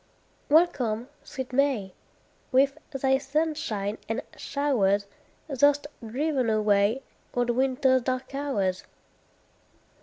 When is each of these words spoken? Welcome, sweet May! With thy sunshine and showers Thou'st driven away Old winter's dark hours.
Welcome, 0.49 1.09
sweet 1.23 1.53
May! 1.53 1.93
With 2.51 2.75
thy 2.89 3.19
sunshine 3.19 3.99
and 4.09 4.23
showers 4.35 5.05
Thou'st 5.47 5.85
driven 6.03 6.49
away 6.49 7.03
Old 7.35 7.51
winter's 7.51 8.01
dark 8.01 8.33
hours. 8.33 8.83